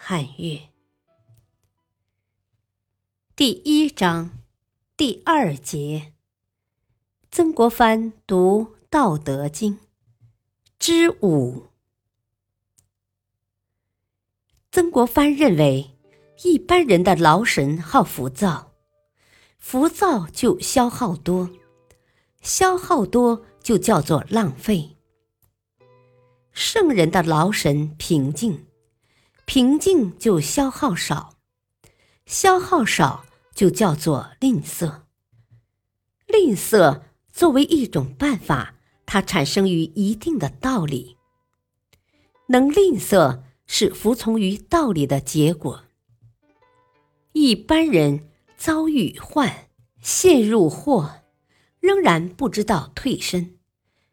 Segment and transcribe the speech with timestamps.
[0.00, 0.60] 汉乐
[3.34, 4.30] 第一章
[4.96, 6.12] 第二节：
[7.32, 9.74] 曾国藩读《道德经》
[10.78, 11.66] 之五。
[14.70, 15.90] 曾国藩认为，
[16.44, 18.72] 一般人的劳神好浮躁，
[19.58, 21.50] 浮躁就消耗多，
[22.40, 24.96] 消耗多就叫做浪费。
[26.52, 28.67] 圣人的劳神平静。
[29.48, 31.38] 平静就消耗少，
[32.26, 33.24] 消耗少
[33.54, 35.04] 就叫做吝啬。
[36.26, 37.00] 吝啬
[37.32, 38.74] 作为一种办法，
[39.06, 41.16] 它产生于一定的道理。
[42.48, 45.84] 能吝啬是服从于道理的结果。
[47.32, 49.70] 一般人遭遇患，
[50.02, 51.22] 陷入祸，
[51.80, 53.56] 仍然不知道退身，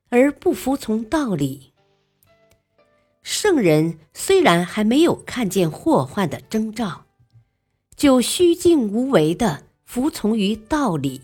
[0.07, 1.73] 而不服从道理。
[3.25, 7.05] 圣人虽然还没有看见祸患的征兆，
[7.95, 11.21] 就虚静无为的服从于道理，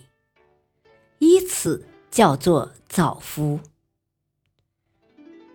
[1.19, 3.59] 以此叫做早福。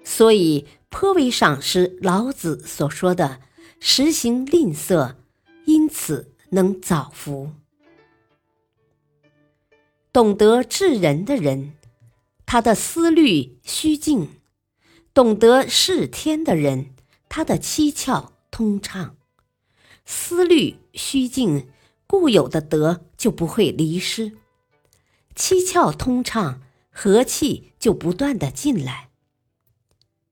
[0.04, 3.40] 所以颇为赏识老子所说的
[3.80, 5.16] “实行吝啬，
[5.64, 7.50] 因此能早福”。
[10.12, 11.74] 懂得治人的人，
[12.46, 14.28] 他的思虑虚静。
[15.16, 16.90] 懂得视天的人，
[17.26, 19.16] 他的七窍通畅，
[20.04, 21.70] 思虑虚静，
[22.06, 24.32] 固有的德就不会离失；
[25.34, 26.60] 七窍通畅，
[26.90, 29.08] 和气就不断的进来。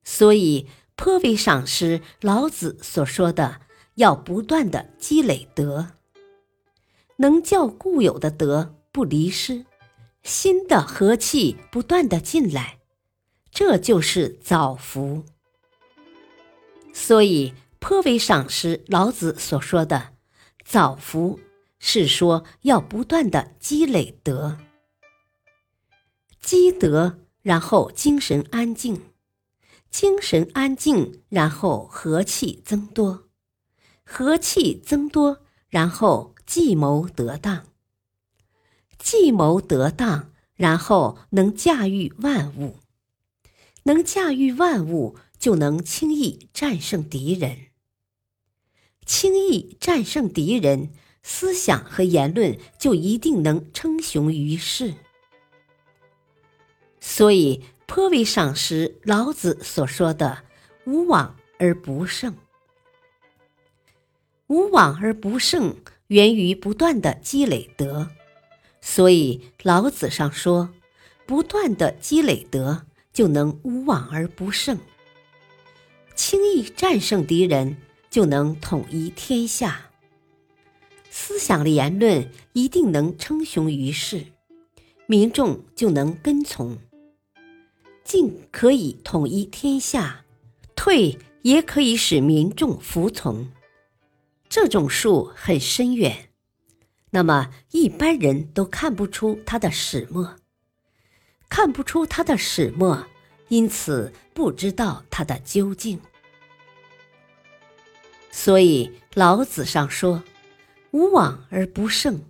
[0.05, 0.67] 所以
[0.97, 3.63] 颇为赏识老子所说的，
[3.95, 5.93] 要不断的积累德，
[7.17, 9.65] 能叫固有的德不离失，
[10.23, 12.81] 新的和气不断的进来。
[13.55, 15.23] 这就是早福，
[16.93, 20.15] 所以颇为赏识老子所说的
[20.67, 21.39] “早福”，
[21.79, 24.59] 是说要不断的积累德，
[26.41, 29.01] 积德，然后精神安静，
[29.89, 33.29] 精神安静，然后和气增多，
[34.05, 37.65] 和气增多，然后计谋得当，
[38.99, 42.81] 计谋得当，然后能驾驭万物。
[43.85, 47.69] 能驾驭万物，就能轻易战胜敌人。
[49.07, 50.91] 轻易战胜敌人，
[51.23, 54.95] 思想和言论就一定能称雄于世。
[57.01, 60.45] 所以颇为赏识老子所说的
[60.87, 62.35] “无往而不胜”。
[64.49, 68.11] 无往而不胜，源于不断的积累德。
[68.81, 70.73] 所以老子上说
[71.27, 74.77] ：“不断的积累德。”就能无往而不胜，
[76.17, 77.77] 轻易战胜敌人，
[78.11, 79.91] 就能统一天下。
[81.09, 84.27] 思想的言论一定能称雄于世，
[85.07, 86.77] 民众就能跟从。
[88.03, 90.25] 进可以统一天下，
[90.75, 93.47] 退也可以使民众服从。
[94.49, 96.31] 这种术很深远，
[97.11, 100.37] 那么一般人都看不出它的始末。
[101.57, 103.07] 看不出他的始末，
[103.47, 106.01] 因此不知道他的究竟。
[108.33, 110.25] 所以老子上说
[110.91, 112.21] ：“无往而不胜”，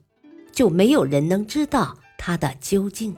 [0.53, 3.17] 就没有人能知道他的究竟。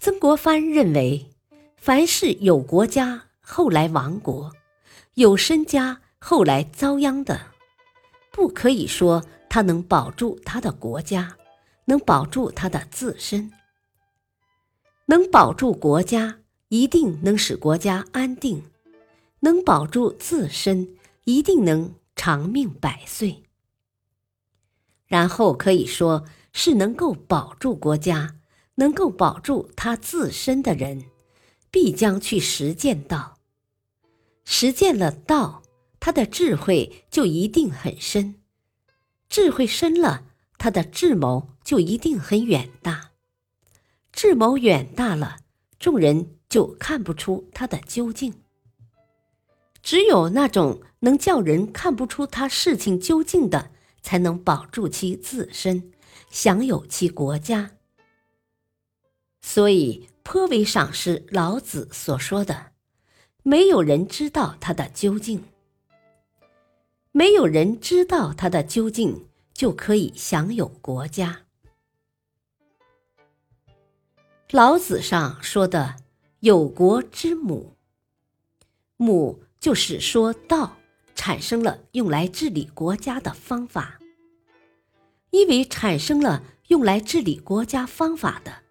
[0.00, 1.30] 曾国藩认为，
[1.76, 4.50] 凡是有国家后来亡国，
[5.14, 7.40] 有身家后来遭殃的，
[8.32, 11.36] 不可以说他能保住他的国家。
[11.86, 13.52] 能保住他的自身，
[15.06, 18.62] 能保住国家，一定能使国家安定；
[19.40, 23.42] 能保住自身，一定能长命百岁。
[25.06, 28.36] 然后可以说是能够保住国家、
[28.76, 31.04] 能够保住他自身的人，
[31.70, 33.38] 必将去实践道。
[34.44, 35.62] 实践了道，
[36.00, 38.36] 他的智慧就一定很深，
[39.28, 40.24] 智慧深了。
[40.64, 43.10] 他的智谋就一定很远大，
[44.12, 45.36] 智谋远大了，
[45.78, 48.32] 众人就看不出他的究竟。
[49.82, 55.92] 只有那种能叫人看不出他事情究竟的，才能保住其自身，
[56.30, 57.72] 享有其国家。
[59.42, 62.72] 所以颇为赏识老子所说的
[63.44, 65.44] ：“没有人知道他的究竟，
[67.12, 71.42] 没有人知道他的究竟，就可以享有国家。”
[74.50, 75.96] 老子上说的
[76.40, 77.74] “有国之母”，
[78.98, 80.76] 母就是说道
[81.14, 83.98] 产生了用来治理国家的方法，
[85.30, 88.62] 因为产生了用来治理国家方法的。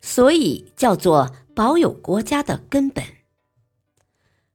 [0.00, 3.04] 所以叫做保有国家的根本。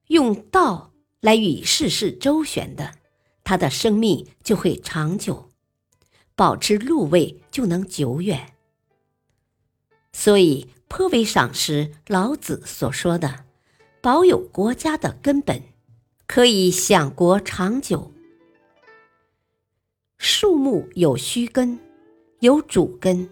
[0.07, 2.95] 用道来与世事周旋的，
[3.43, 5.51] 他的生命就会长久，
[6.35, 8.53] 保持禄位就能久远。
[10.11, 13.45] 所以颇为赏识老子所说的
[14.01, 15.63] “保有国家的根本，
[16.27, 18.11] 可以享国长久”。
[20.17, 21.79] 树木有须根，
[22.39, 23.29] 有主根，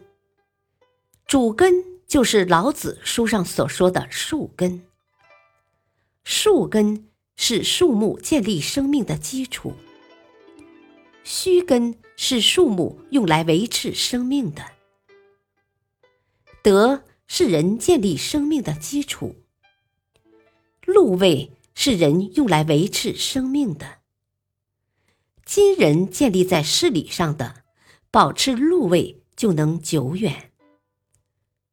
[1.25, 1.91] 主根。
[2.11, 4.85] 就是老子书上所说的树根。
[6.25, 7.07] 树根
[7.37, 9.73] 是树木建立生命的基础，
[11.23, 14.63] 须根是树木用来维持生命的。
[16.61, 19.37] 德是人建立生命的基础，
[20.85, 23.97] 禄位是人用来维持生命的。
[25.45, 27.63] 今人建立在事理上的，
[28.11, 30.51] 保持禄位就能久远。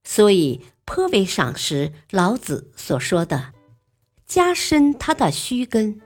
[0.03, 3.53] 所以颇为赏识老子所说的，
[4.25, 6.01] 加深他的须根。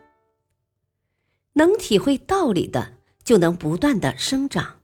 [1.53, 2.94] 能体会道理的，
[3.25, 4.81] 就能不断的生长。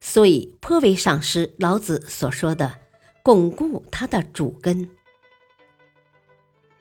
[0.00, 2.78] 所以颇为赏识老子所说的，
[3.22, 4.90] 巩固他的主根。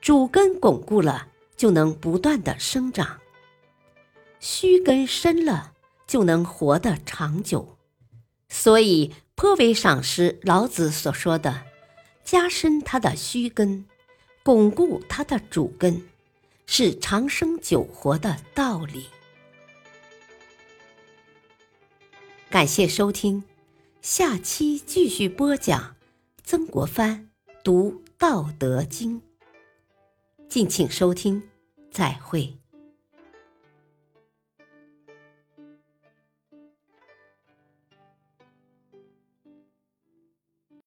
[0.01, 3.19] 主根巩固了，就能不断的生长。
[4.39, 5.73] 须根深了，
[6.05, 7.77] 就能活得长久。
[8.49, 9.13] 所以。
[9.37, 11.65] 颇为赏识老子所说的，
[12.23, 13.85] 加深他的须根，
[14.43, 16.07] 巩固他的主根，
[16.65, 19.07] 是长生久活的道理。
[22.55, 23.43] 感谢收听，
[24.01, 25.97] 下期继续播讲
[26.41, 27.29] 曾国藩
[27.65, 29.19] 读《道德经》，
[30.47, 31.43] 敬请收听，
[31.91, 32.57] 再会。